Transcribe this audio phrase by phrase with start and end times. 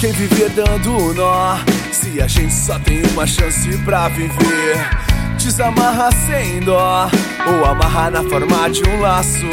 [0.00, 1.58] quem viver dando nó?
[1.92, 4.88] Se a gente só tem uma chance pra viver,
[5.38, 7.10] desamarra sem dó
[7.46, 9.46] ou amarra na forma de um laço.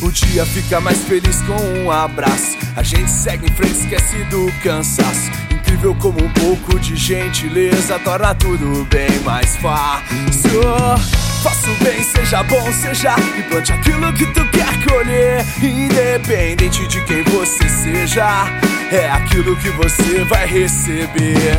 [0.00, 2.56] O dia fica mais feliz com um abraço.
[2.76, 5.30] A gente segue em frente, esquece do cansaço.
[5.50, 10.62] Incrível como um pouco de gentileza torna tudo bem mais fácil.
[11.42, 15.44] Faça o bem, seja bom, seja e plante aquilo que tu quer colher.
[15.62, 18.46] Independente de quem você seja,
[18.90, 21.58] é aquilo que você vai receber.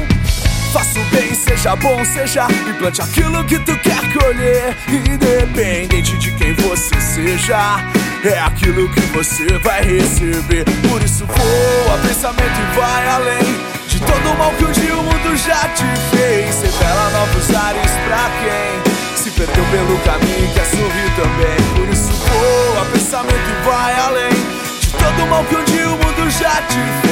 [0.74, 4.76] Faça o bem, seja bom, seja e plante aquilo que tu quer colher.
[4.88, 7.84] Independente de quem você seja,
[8.24, 10.66] é aquilo que você vai receber.
[10.88, 15.04] Por isso voa, pensamento e vai além de todo o mal que um dia o
[15.04, 16.62] mundo já te fez.
[16.62, 21.76] Revela novos ares pra quem se perdeu pelo caminho quer sorrir também.
[21.76, 24.30] Por isso voa, pensamento e vai além
[24.80, 27.09] de todo o mal que um dia o mundo já te fez.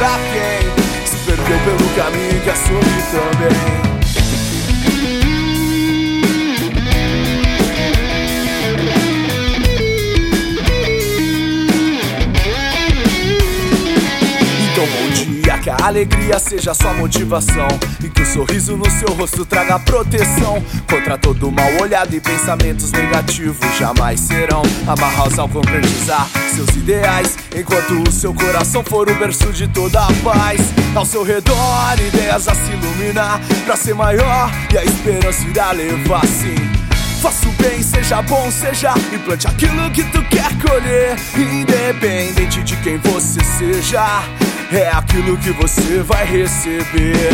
[0.00, 3.79] Pra quem se perdeu pelo caminho e quer sorrir também.
[15.80, 17.68] Alegria seja sua motivação.
[18.02, 20.62] E que o sorriso no seu rosto traga proteção.
[20.88, 24.62] Contra todo mal olhado e pensamentos negativos Jamais serão.
[24.86, 27.36] Amarrados ao concretizar seus ideais.
[27.54, 30.60] Enquanto o seu coração for o berço de toda a paz.
[30.94, 34.50] Ao seu redor, ideias a se iluminar Pra ser maior.
[34.72, 36.80] E a esperança irá levar sim.
[37.20, 38.94] Faça o bem, seja bom, seja.
[39.12, 41.16] E plante aquilo que tu quer colher.
[41.36, 44.22] Independente de quem você seja,
[44.72, 47.30] é aquilo que você vai receber.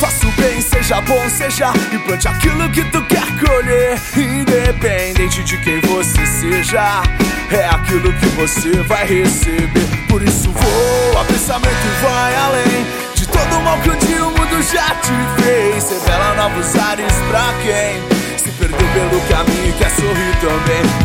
[0.00, 4.00] Faça o bem, seja bom, seja e plante aquilo que tu quer colher.
[4.16, 7.02] Independente de quem você seja,
[7.50, 9.86] é aquilo que você vai receber.
[10.08, 14.30] Por isso voa, pensamento e vai além de todo o mal que um dia o
[14.30, 15.90] mundo já te fez.
[15.90, 20.97] Revela novos ares pra quem se perdeu pelo caminho e quer sorrir também.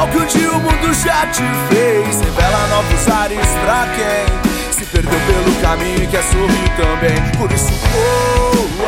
[0.00, 2.20] Mal que um dia o mundo já te fez.
[2.20, 7.16] Revela novos ares pra quem se perdeu pelo caminho e quer sorrir também.
[7.36, 8.79] Por isso voa,